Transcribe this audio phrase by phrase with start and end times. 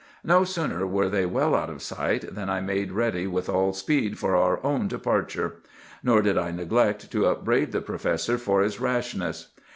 [0.23, 4.17] "No sooner were they well out of sight than I made ready with all speed
[4.17, 5.57] for our own departure;
[6.01, 9.49] nor did I neglect to upbraid the professor for his rashness.